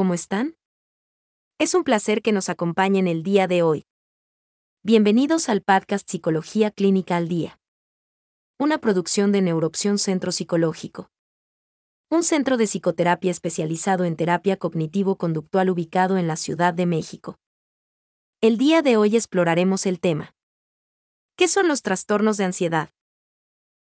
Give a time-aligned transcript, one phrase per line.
[0.00, 0.56] ¿cómo están?
[1.58, 3.84] Es un placer que nos acompañen el día de hoy.
[4.82, 7.60] Bienvenidos al podcast Psicología Clínica al Día.
[8.58, 11.10] Una producción de Neuroopción Centro Psicológico.
[12.08, 17.38] Un centro de psicoterapia especializado en terapia cognitivo-conductual ubicado en la Ciudad de México.
[18.40, 20.32] El día de hoy exploraremos el tema.
[21.36, 22.88] ¿Qué son los trastornos de ansiedad?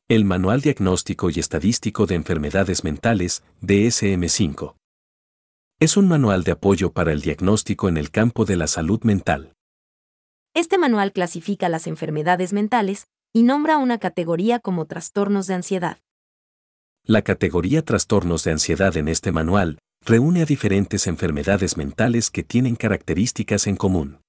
[0.08, 4.74] El Manual Diagnóstico y Estadístico de Enfermedades Mentales, DSM-5.
[5.82, 9.56] Es un manual de apoyo para el diagnóstico en el campo de la salud mental.
[10.54, 15.98] Este manual clasifica las enfermedades mentales y nombra una categoría como trastornos de ansiedad.
[17.02, 22.76] La categoría trastornos de ansiedad en este manual reúne a diferentes enfermedades mentales que tienen
[22.76, 24.20] características en común.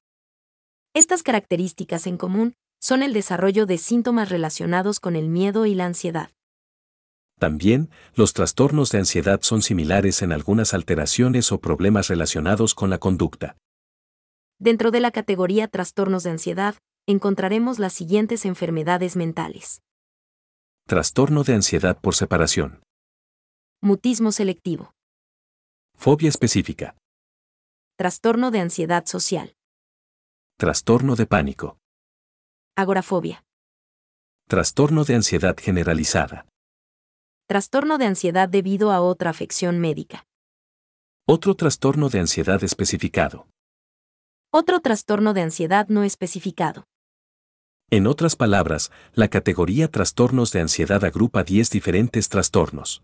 [0.96, 5.86] Estas características en común son el desarrollo de síntomas relacionados con el miedo y la
[5.86, 6.32] ansiedad.
[7.44, 13.00] También, los trastornos de ansiedad son similares en algunas alteraciones o problemas relacionados con la
[13.00, 13.58] conducta.
[14.60, 19.82] Dentro de la categoría trastornos de ansiedad, encontraremos las siguientes enfermedades mentales.
[20.88, 22.82] Trastorno de ansiedad por separación.
[23.82, 24.94] Mutismo selectivo.
[25.98, 26.96] Fobia específica.
[27.98, 29.54] Trastorno de ansiedad social.
[30.58, 31.78] Trastorno de pánico.
[32.78, 33.44] Agorafobia.
[34.48, 36.46] Trastorno de ansiedad generalizada.
[37.46, 40.26] Trastorno de ansiedad debido a otra afección médica.
[41.28, 43.48] Otro trastorno de ansiedad especificado.
[44.50, 46.86] Otro trastorno de ansiedad no especificado.
[47.90, 53.04] En otras palabras, la categoría trastornos de ansiedad agrupa 10 diferentes trastornos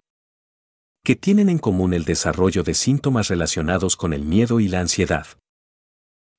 [1.04, 5.28] que tienen en común el desarrollo de síntomas relacionados con el miedo y la ansiedad.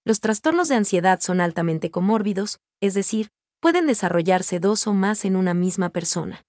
[0.06, 3.28] Los trastornos de ansiedad son altamente comórbidos, es decir,
[3.60, 6.44] pueden desarrollarse dos o más en una misma persona.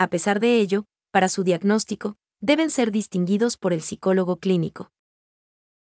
[0.00, 4.90] A pesar de ello, para su diagnóstico, deben ser distinguidos por el psicólogo clínico.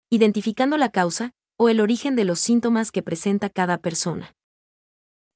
[0.10, 4.36] Identificando la causa o el origen de los síntomas que presenta cada persona.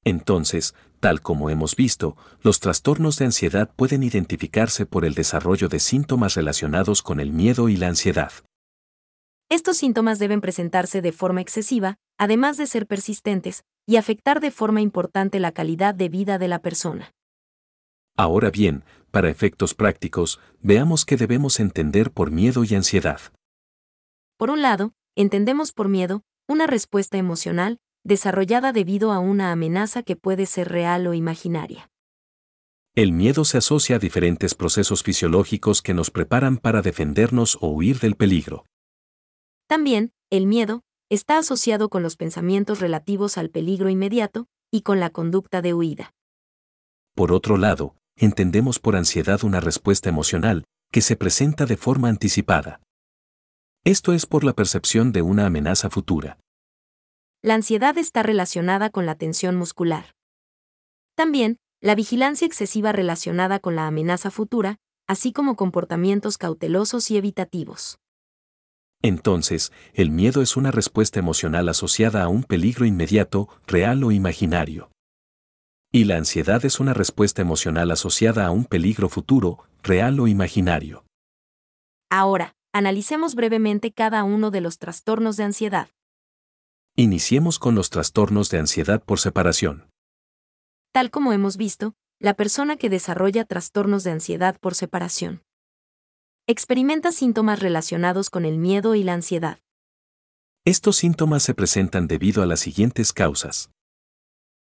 [0.02, 5.78] Entonces, tal como hemos visto, los trastornos de ansiedad pueden identificarse por el desarrollo de
[5.78, 8.32] síntomas relacionados con el miedo y la ansiedad.
[9.48, 14.80] Estos síntomas deben presentarse de forma excesiva, además de ser persistentes, y afectar de forma
[14.80, 17.12] importante la calidad de vida de la persona.
[18.16, 23.20] Ahora bien, para efectos prácticos, veamos qué debemos entender por miedo y ansiedad.
[24.36, 30.16] Por un lado, entendemos por miedo una respuesta emocional, desarrollada debido a una amenaza que
[30.16, 31.90] puede ser real o imaginaria.
[32.94, 38.00] El miedo se asocia a diferentes procesos fisiológicos que nos preparan para defendernos o huir
[38.00, 38.66] del peligro.
[39.66, 45.08] También, el miedo está asociado con los pensamientos relativos al peligro inmediato y con la
[45.10, 46.12] conducta de huida.
[47.14, 50.62] Por otro lado, entendemos por ansiedad una respuesta emocional
[50.92, 52.80] que se presenta de forma anticipada.
[53.84, 56.38] Esto es por la percepción de una amenaza futura.
[57.42, 60.12] La ansiedad está relacionada con la tensión muscular.
[61.16, 64.76] También, la vigilancia excesiva relacionada con la amenaza futura,
[65.08, 67.98] así como comportamientos cautelosos y evitativos.
[69.02, 74.92] Entonces, el miedo es una respuesta emocional asociada a un peligro inmediato, real o imaginario.
[75.94, 81.04] Y la ansiedad es una respuesta emocional asociada a un peligro futuro, real o imaginario.
[82.10, 85.90] Ahora, analicemos brevemente cada uno de los trastornos de ansiedad.
[86.96, 89.90] Iniciemos con los trastornos de ansiedad por separación.
[90.92, 95.42] Tal como hemos visto, la persona que desarrolla trastornos de ansiedad por separación
[96.48, 99.60] experimenta síntomas relacionados con el miedo y la ansiedad.
[100.64, 103.70] Estos síntomas se presentan debido a las siguientes causas.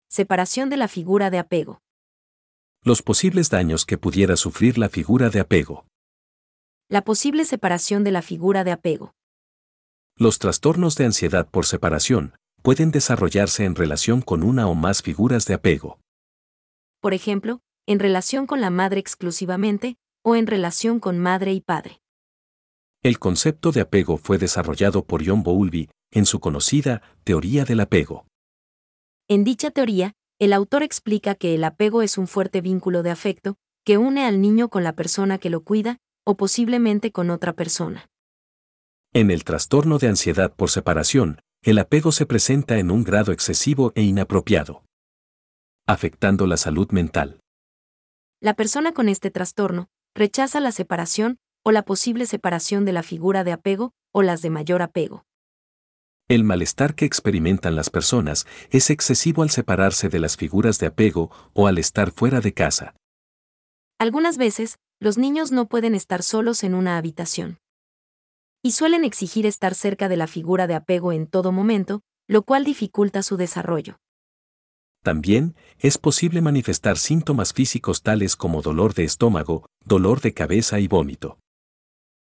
[0.09, 1.81] Separación de la figura de apego.
[2.81, 5.85] Los posibles daños que pudiera sufrir la figura de apego.
[6.89, 9.13] La posible separación de la figura de apego.
[10.15, 15.45] Los trastornos de ansiedad por separación pueden desarrollarse en relación con una o más figuras
[15.45, 15.99] de apego.
[17.01, 21.99] Por ejemplo, en relación con la madre exclusivamente, o en relación con madre y padre.
[23.03, 28.26] El concepto de apego fue desarrollado por John Bowlby en su conocida Teoría del apego.
[29.29, 33.57] En dicha teoría, el autor explica que el apego es un fuerte vínculo de afecto
[33.83, 38.09] que une al niño con la persona que lo cuida, o posiblemente con otra persona.
[39.13, 43.91] En el trastorno de ansiedad por separación, el apego se presenta en un grado excesivo
[43.95, 44.83] e inapropiado,
[45.87, 47.39] afectando la salud mental.
[48.41, 53.43] La persona con este trastorno rechaza la separación o la posible separación de la figura
[53.43, 55.25] de apego o las de mayor apego.
[56.29, 61.31] El malestar que experimentan las personas es excesivo al separarse de las figuras de apego
[61.53, 62.95] o al estar fuera de casa.
[63.97, 67.59] Algunas veces, los niños no pueden estar solos en una habitación.
[68.63, 72.65] y suelen exigir estar cerca de la figura de apego en todo momento, lo cual
[72.65, 73.97] dificulta su desarrollo.
[75.03, 80.89] También es posible manifestar síntomas físicos tales como dolor de estómago, dolor de cabeza y
[80.89, 81.37] vómito.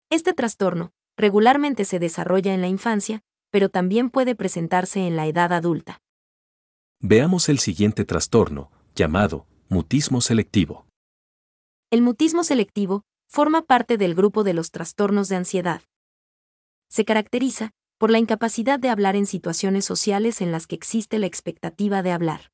[0.10, 3.22] Este trastorno regularmente se desarrolla en la infancia,
[3.56, 6.02] pero también puede presentarse en la edad adulta.
[7.00, 10.86] Veamos el siguiente trastorno, llamado mutismo selectivo.
[11.90, 15.82] El mutismo selectivo forma parte del grupo de los trastornos de ansiedad.
[16.90, 21.28] Se caracteriza por la incapacidad de hablar en situaciones sociales en las que existe la
[21.28, 22.52] expectativa de hablar.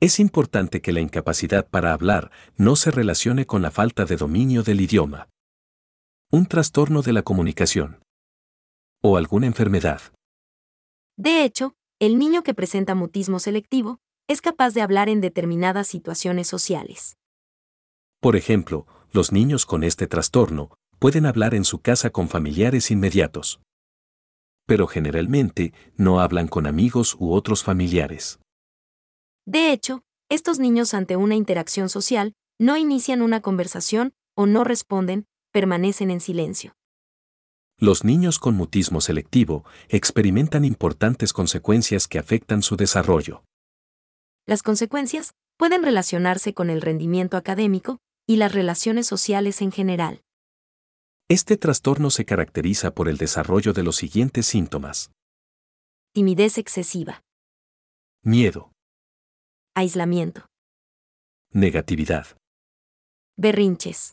[0.00, 4.64] Es importante que la incapacidad para hablar no se relacione con la falta de dominio
[4.64, 5.28] del idioma.
[6.32, 8.01] Un trastorno de la comunicación.
[9.04, 10.00] O alguna enfermedad.
[11.16, 16.46] De hecho, el niño que presenta mutismo selectivo es capaz de hablar en determinadas situaciones
[16.46, 17.16] sociales.
[18.20, 20.70] Por ejemplo, los niños con este trastorno
[21.00, 23.60] pueden hablar en su casa con familiares inmediatos.
[24.66, 28.38] Pero generalmente no hablan con amigos u otros familiares.
[29.44, 35.26] De hecho, estos niños ante una interacción social no inician una conversación o no responden,
[35.50, 36.74] permanecen en silencio.
[37.78, 43.42] Los niños con mutismo selectivo experimentan importantes consecuencias que afectan su desarrollo.
[44.46, 50.22] Las consecuencias pueden relacionarse con el rendimiento académico y las relaciones sociales en general.
[51.28, 55.10] Este trastorno se caracteriza por el desarrollo de los siguientes síntomas.
[56.12, 57.22] Timidez excesiva.
[58.22, 58.70] Miedo.
[59.74, 60.46] Aislamiento.
[61.52, 62.26] Negatividad.
[63.36, 64.12] Berrinches.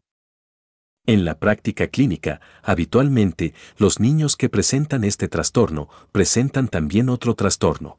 [1.10, 7.98] En la práctica clínica, habitualmente, los niños que presentan este trastorno presentan también otro trastorno,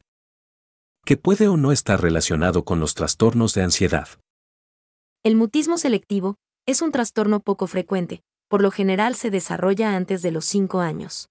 [1.03, 4.07] que puede o no estar relacionado con los trastornos de ansiedad.
[5.25, 10.31] El mutismo selectivo es un trastorno poco frecuente, por lo general se desarrolla antes de
[10.31, 11.27] los 5 años.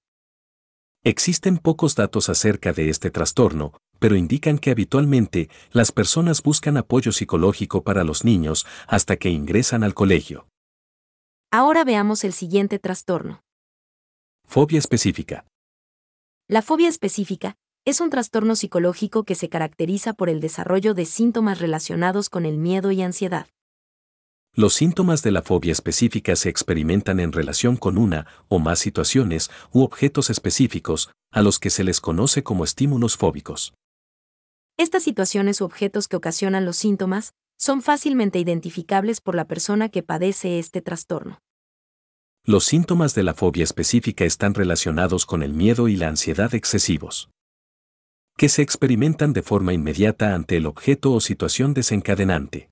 [1.02, 7.10] Existen pocos datos acerca de este trastorno, pero indican que habitualmente las personas buscan apoyo
[7.10, 10.49] psicológico para los niños hasta que ingresan al colegio.
[11.52, 13.42] Ahora veamos el siguiente trastorno.
[14.46, 15.46] Fobia específica.
[16.46, 21.58] La fobia específica es un trastorno psicológico que se caracteriza por el desarrollo de síntomas
[21.58, 23.48] relacionados con el miedo y ansiedad.
[24.54, 29.50] Los síntomas de la fobia específica se experimentan en relación con una o más situaciones
[29.72, 33.74] u objetos específicos, a los que se les conoce como estímulos fóbicos.
[34.76, 40.02] Estas situaciones u objetos que ocasionan los síntomas son fácilmente identificables por la persona que
[40.02, 41.40] padece este trastorno.
[42.42, 47.28] Los síntomas de la fobia específica están relacionados con el miedo y la ansiedad excesivos,
[48.38, 52.70] que se experimentan de forma inmediata ante el objeto o situación desencadenante.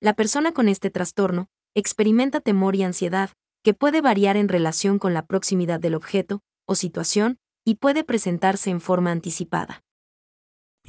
[0.00, 3.30] La persona con este trastorno experimenta temor y ansiedad,
[3.64, 8.70] que puede variar en relación con la proximidad del objeto o situación y puede presentarse
[8.70, 9.82] en forma anticipada.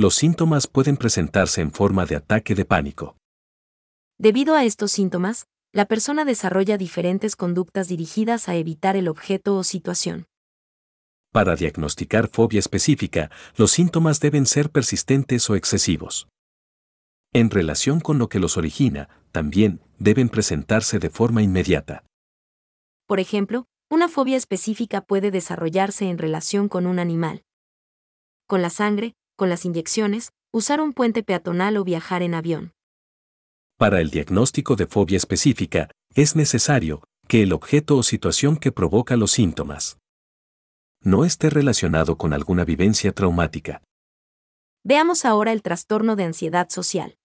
[0.02, 3.18] Los síntomas pueden presentarse en forma de ataque de pánico.
[4.18, 9.64] Debido a estos síntomas, la persona desarrolla diferentes conductas dirigidas a evitar el objeto o
[9.64, 10.26] situación.
[11.32, 16.28] Para diagnosticar fobia específica, los síntomas deben ser persistentes o excesivos.
[17.32, 22.06] En relación con lo que los origina, también deben presentarse de forma inmediata.
[23.06, 27.44] Por ejemplo, una fobia específica puede desarrollarse en relación con un animal.
[28.48, 32.74] Con la sangre, con las inyecciones, usar un puente peatonal o viajar en avión.
[33.76, 39.18] Para el diagnóstico de fobia específica, es necesario que el objeto o situación que provoca
[39.18, 39.98] los síntomas
[41.04, 43.82] no esté relacionado con alguna vivencia traumática.
[44.84, 47.16] Veamos ahora el trastorno de ansiedad social.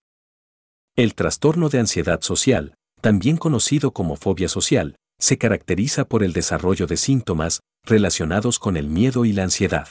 [0.96, 6.86] El trastorno de ansiedad social, también conocido como fobia social, se caracteriza por el desarrollo
[6.86, 9.88] de síntomas relacionados con el miedo y la ansiedad.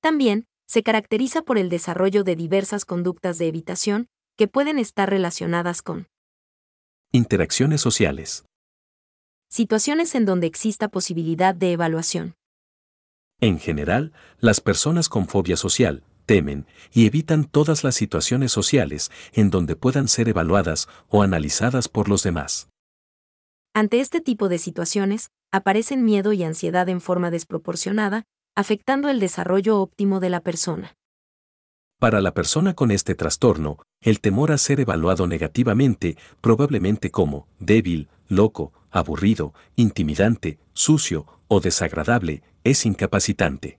[0.00, 5.82] También, se caracteriza por el desarrollo de diversas conductas de evitación, que pueden estar relacionadas
[5.82, 6.08] con
[7.12, 8.46] interacciones sociales,
[9.50, 12.36] situaciones en donde exista posibilidad de evaluación.
[13.38, 19.50] En general, las personas con fobia social temen y evitan todas las situaciones sociales en
[19.50, 22.70] donde puedan ser evaluadas o analizadas por los demás.
[23.74, 29.80] Ante este tipo de situaciones, aparecen miedo y ansiedad en forma desproporcionada, afectando el desarrollo
[29.80, 30.94] óptimo de la persona.
[31.98, 38.08] Para la persona con este trastorno, el temor a ser evaluado negativamente, probablemente como débil,
[38.28, 43.78] loco, aburrido, intimidante, sucio o desagradable, es incapacitante.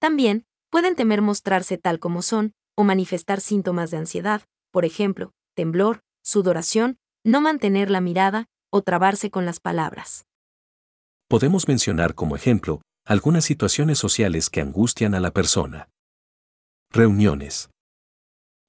[0.00, 6.00] También, pueden temer mostrarse tal como son, o manifestar síntomas de ansiedad, por ejemplo, temblor,
[6.24, 10.24] sudoración, no mantener la mirada, o trabarse con las palabras.
[11.28, 15.88] podemos mencionar como ejemplo algunas situaciones sociales que angustian a la persona.
[16.90, 17.70] Reuniones.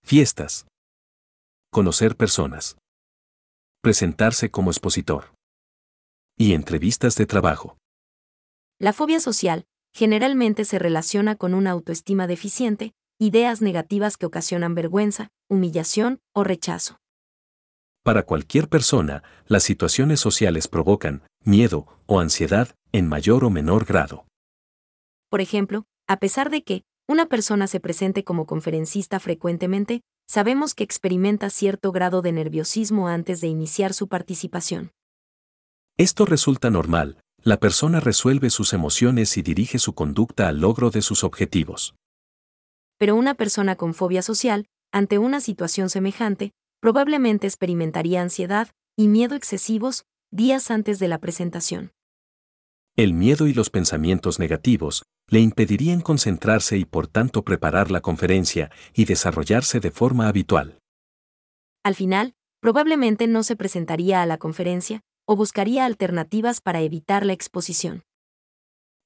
[0.03, 0.65] Fiestas.
[1.71, 2.77] Conocer personas.
[3.81, 5.35] Presentarse como expositor.
[6.37, 7.77] Y entrevistas de trabajo.
[8.79, 15.29] La fobia social generalmente se relaciona con una autoestima deficiente, ideas negativas que ocasionan vergüenza,
[15.47, 16.97] humillación o rechazo.
[18.03, 24.27] Para cualquier persona, las situaciones sociales provocan miedo o ansiedad en mayor o menor grado.
[25.29, 30.83] Por ejemplo, a pesar de que una persona se presente como conferencista frecuentemente, sabemos que
[30.83, 34.91] experimenta cierto grado de nerviosismo antes de iniciar su participación.
[35.97, 41.01] Esto resulta normal, la persona resuelve sus emociones y dirige su conducta al logro de
[41.01, 41.95] sus objetivos.
[42.99, 49.35] Pero una persona con fobia social, ante una situación semejante, probablemente experimentaría ansiedad y miedo
[49.35, 51.91] excesivos días antes de la presentación.
[52.95, 58.69] El miedo y los pensamientos negativos le impedirían concentrarse y por tanto preparar la conferencia
[58.93, 60.77] y desarrollarse de forma habitual.
[61.83, 67.33] Al final, probablemente no se presentaría a la conferencia o buscaría alternativas para evitar la
[67.33, 68.03] exposición.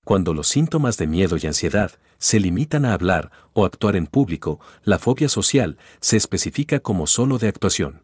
[0.04, 4.60] Cuando los síntomas de miedo y ansiedad se limitan a hablar o actuar en público,
[4.84, 8.04] la fobia social se especifica como solo de actuación.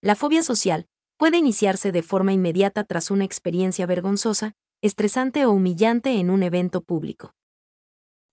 [0.00, 0.86] La fobia social
[1.18, 6.80] puede iniciarse de forma inmediata tras una experiencia vergonzosa, estresante o humillante en un evento
[6.82, 7.32] público.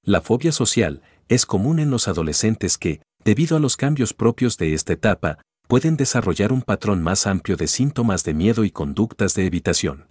[0.03, 4.74] La fobia social es común en los adolescentes que, debido a los cambios propios de
[4.74, 5.38] esta etapa,
[5.68, 10.10] pueden desarrollar un patrón más amplio de síntomas de miedo y conductas de evitación.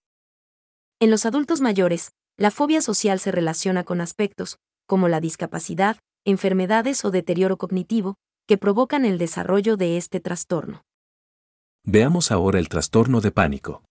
[1.00, 7.04] En los adultos mayores, la fobia social se relaciona con aspectos, como la discapacidad, enfermedades
[7.04, 8.14] o deterioro cognitivo,
[8.46, 10.82] que provocan el desarrollo de este trastorno.
[11.84, 13.82] Veamos ahora el trastorno de pánico.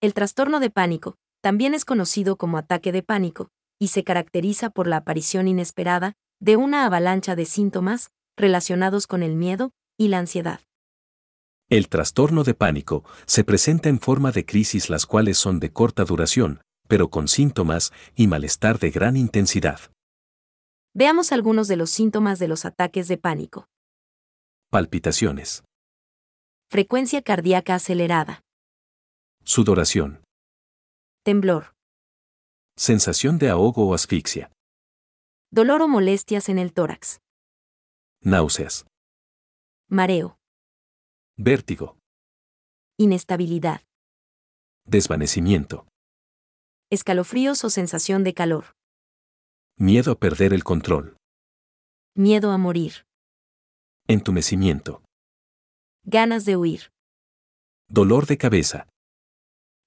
[0.00, 4.86] El trastorno de pánico también es conocido como ataque de pánico, y se caracteriza por
[4.86, 10.60] la aparición inesperada de una avalancha de síntomas relacionados con el miedo y la ansiedad.
[11.68, 16.04] El trastorno de pánico se presenta en forma de crisis las cuales son de corta
[16.04, 19.80] duración, pero con síntomas y malestar de gran intensidad.
[20.94, 23.66] Veamos algunos de los síntomas de los ataques de pánico.
[24.70, 25.64] Palpitaciones.
[26.68, 28.42] Frecuencia cardíaca acelerada.
[29.44, 30.21] Sudoración.
[31.24, 31.72] Temblor.
[32.76, 34.50] Sensación de ahogo o asfixia.
[35.52, 37.20] Dolor o molestias en el tórax.
[38.22, 38.86] Náuseas.
[39.88, 40.36] Mareo.
[41.36, 41.96] Vértigo.
[42.98, 43.82] Inestabilidad.
[44.84, 45.86] Desvanecimiento.
[46.90, 48.64] Escalofríos o sensación de calor.
[49.78, 51.16] Miedo a perder el control.
[52.16, 53.06] Miedo a morir.
[54.08, 55.04] Entumecimiento.
[56.04, 56.90] Ganas de huir.
[57.88, 58.88] Dolor de cabeza.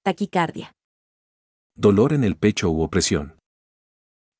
[0.02, 0.75] Taquicardia.
[1.78, 3.36] Dolor en el pecho u opresión.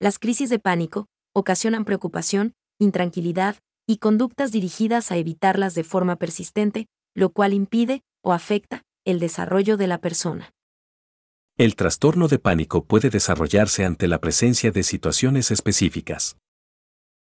[0.01, 6.87] Las crisis de pánico ocasionan preocupación, intranquilidad y conductas dirigidas a evitarlas de forma persistente,
[7.15, 10.51] lo cual impide o afecta el desarrollo de la persona.
[11.59, 16.39] El trastorno de pánico puede desarrollarse ante la presencia de situaciones específicas.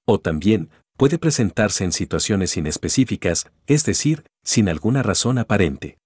[0.08, 6.00] O también puede presentarse en situaciones inespecíficas, es decir, sin alguna razón aparente.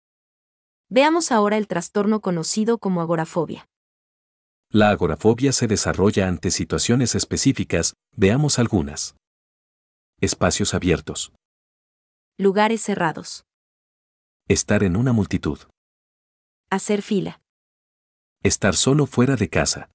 [0.90, 3.66] Veamos ahora el trastorno conocido como agorafobia.
[4.78, 9.16] La agorafobia se desarrolla ante situaciones específicas, veamos algunas.
[10.20, 11.32] Espacios abiertos.
[12.38, 13.46] Lugares cerrados.
[14.50, 15.60] Estar en una multitud.
[16.70, 17.40] Hacer fila.
[18.44, 19.90] Estar solo fuera de casa.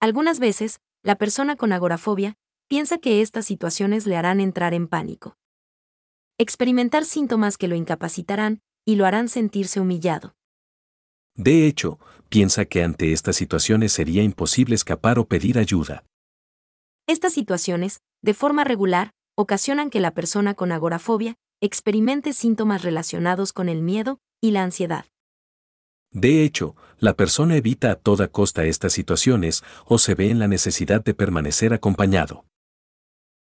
[0.00, 2.36] Algunas veces, la persona con agorafobia
[2.68, 5.36] piensa que estas situaciones le harán entrar en pánico.
[6.38, 10.34] Experimentar síntomas que lo incapacitarán y lo harán sentirse humillado.
[11.36, 11.98] De hecho,
[12.28, 16.04] piensa que ante estas situaciones sería imposible escapar o pedir ayuda.
[17.06, 23.68] Estas situaciones, de forma regular, ocasionan que la persona con agorafobia experimente síntomas relacionados con
[23.68, 25.06] el miedo y la ansiedad.
[26.10, 30.46] De hecho, la persona evita a toda costa estas situaciones o se ve en la
[30.46, 32.44] necesidad de permanecer acompañado.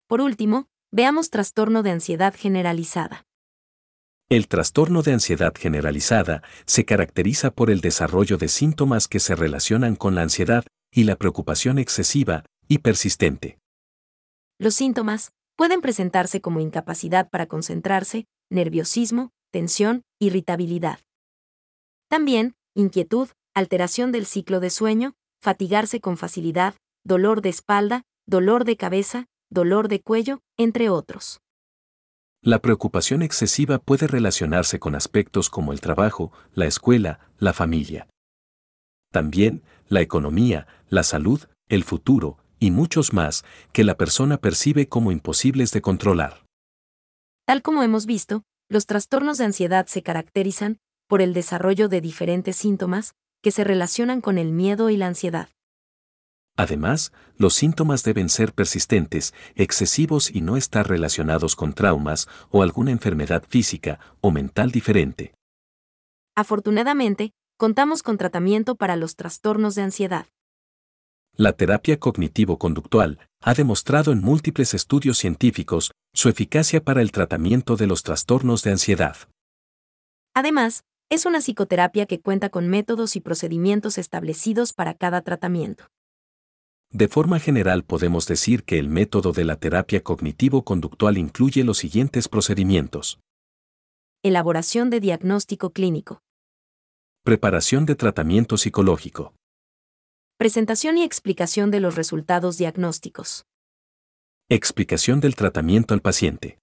[0.06, 3.24] Por último, veamos trastorno de ansiedad generalizada.
[4.32, 9.94] El trastorno de ansiedad generalizada se caracteriza por el desarrollo de síntomas que se relacionan
[9.94, 13.58] con la ansiedad y la preocupación excesiva y persistente.
[14.58, 21.00] Los síntomas pueden presentarse como incapacidad para concentrarse, nerviosismo, tensión, irritabilidad.
[22.08, 25.12] También, inquietud, alteración del ciclo de sueño,
[25.42, 26.74] fatigarse con facilidad,
[27.04, 31.41] dolor de espalda, dolor de cabeza, dolor de cuello, entre otros.
[32.44, 38.08] La preocupación excesiva puede relacionarse con aspectos como el trabajo, la escuela, la familia.
[39.12, 45.12] También, la economía, la salud, el futuro, y muchos más, que la persona percibe como
[45.12, 46.44] imposibles de controlar.
[47.46, 52.56] Tal como hemos visto, los trastornos de ansiedad se caracterizan por el desarrollo de diferentes
[52.56, 55.48] síntomas que se relacionan con el miedo y la ansiedad.
[56.56, 62.90] Además, los síntomas deben ser persistentes, excesivos y no estar relacionados con traumas o alguna
[62.90, 65.34] enfermedad física o mental diferente.
[66.36, 70.26] Afortunadamente, contamos con tratamiento para los trastornos de ansiedad.
[71.34, 77.86] La terapia cognitivo-conductual ha demostrado en múltiples estudios científicos su eficacia para el tratamiento de
[77.86, 79.16] los trastornos de ansiedad.
[80.34, 85.86] Además, es una psicoterapia que cuenta con métodos y procedimientos establecidos para cada tratamiento.
[86.92, 92.28] De forma general podemos decir que el método de la terapia cognitivo-conductual incluye los siguientes
[92.28, 93.18] procedimientos.
[94.22, 96.20] Elaboración de diagnóstico clínico.
[97.24, 99.34] Preparación de tratamiento psicológico.
[100.36, 103.46] Presentación y explicación de los resultados diagnósticos.
[104.50, 106.58] Explicación del tratamiento al paciente.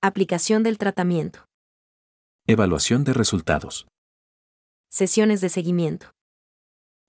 [0.00, 1.44] Aplicación del tratamiento.
[2.46, 3.86] Evaluación de resultados.
[4.88, 6.15] Sesiones de seguimiento.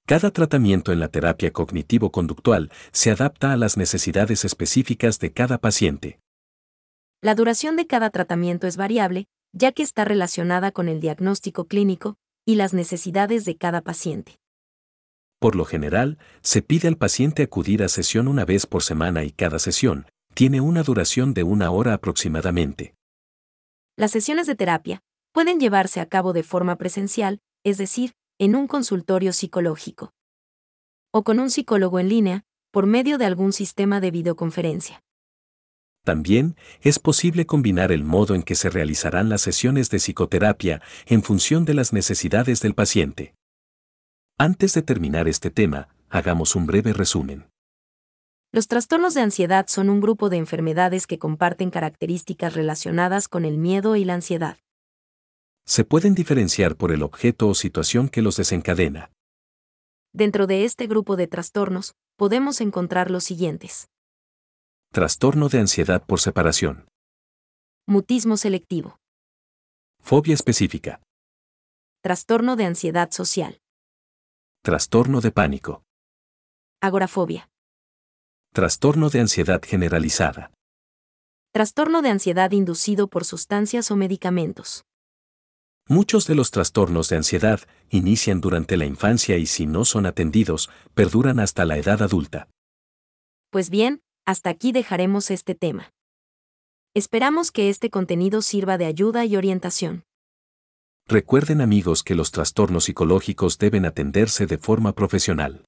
[0.08, 6.22] Cada tratamiento en la terapia cognitivo-conductual se adapta a las necesidades específicas de cada paciente.
[7.22, 12.16] La duración de cada tratamiento es variable, ya que está relacionada con el diagnóstico clínico
[12.46, 14.38] y las necesidades de cada paciente.
[15.42, 19.32] Por lo general, se pide al paciente acudir a sesión una vez por semana y
[19.32, 22.96] cada sesión tiene una duración de una hora aproximadamente.
[23.98, 25.02] Las sesiones de terapia
[25.34, 30.14] pueden llevarse a cabo de forma presencial, es decir, en un consultorio psicológico.
[31.12, 35.04] O con un psicólogo en línea, por medio de algún sistema de videoconferencia.
[36.04, 41.24] También es posible combinar el modo en que se realizarán las sesiones de psicoterapia en
[41.24, 43.34] función de las necesidades del paciente.
[44.38, 47.50] Antes de terminar este tema, hagamos un breve resumen.
[48.52, 53.58] Los trastornos de ansiedad son un grupo de enfermedades que comparten características relacionadas con el
[53.58, 54.58] miedo y la ansiedad
[55.68, 59.12] se pueden diferenciar por el objeto o situación que los desencadena.
[60.14, 63.90] Dentro de este grupo de trastornos, podemos encontrar los siguientes.
[64.94, 66.88] Trastorno de ansiedad por separación.
[67.86, 68.98] Mutismo selectivo.
[70.02, 71.02] Fobia específica.
[72.02, 73.60] Trastorno de ansiedad social.
[74.64, 75.84] Trastorno de pánico.
[76.82, 77.50] Agorafobia.
[78.54, 80.52] Trastorno de ansiedad generalizada.
[81.52, 84.87] Trastorno de ansiedad inducido por sustancias o medicamentos.
[85.90, 90.70] Muchos de los trastornos de ansiedad inician durante la infancia y si no son atendidos,
[90.94, 92.50] perduran hasta la edad adulta.
[93.52, 95.94] Pues bien, hasta aquí dejaremos este tema.
[96.94, 100.04] Esperamos que este contenido sirva de ayuda y orientación.
[101.08, 105.64] Recuerden amigos que los trastornos psicológicos deben atenderse de forma profesional.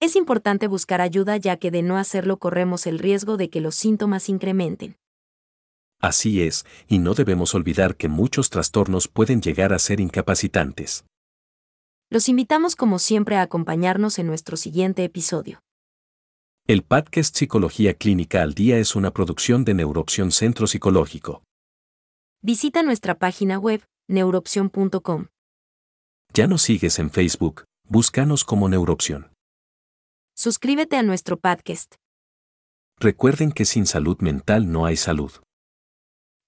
[0.00, 3.74] Es importante buscar ayuda ya que de no hacerlo corremos el riesgo de que los
[3.74, 4.96] síntomas incrementen.
[6.00, 11.04] Así es, y no debemos olvidar que muchos trastornos pueden llegar a ser incapacitantes.
[12.10, 15.60] Los invitamos como siempre a acompañarnos en nuestro siguiente episodio.
[16.66, 21.42] El podcast Psicología Clínica al Día es una producción de Neuroopción Centro Psicológico.
[22.42, 25.26] Visita nuestra página web, neuroopción.com.
[26.32, 29.32] Ya nos sigues en Facebook, búscanos como Neuroopción.
[30.34, 31.96] Suscríbete a nuestro podcast.
[32.98, 35.32] Recuerden que sin salud mental no hay salud.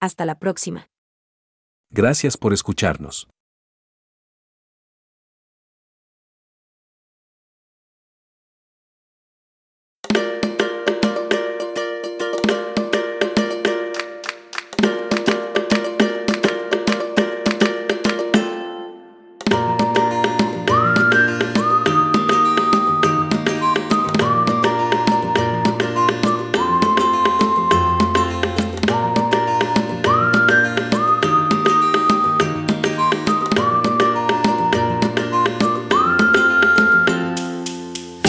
[0.03, 0.88] Hasta la próxima.
[1.91, 3.29] Gracias por escucharnos.